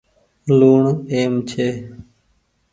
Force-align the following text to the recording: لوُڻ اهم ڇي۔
لوُڻ 0.57 0.83
اهم 1.11 1.33
ڇي۔ 1.49 1.67